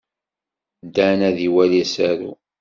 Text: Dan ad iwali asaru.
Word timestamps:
Dan 0.95 1.19
ad 1.29 1.37
iwali 1.47 1.79
asaru. 1.83 2.31